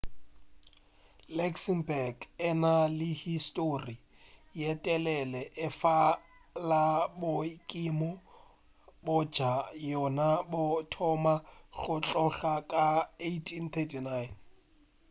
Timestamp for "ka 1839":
12.71-14.29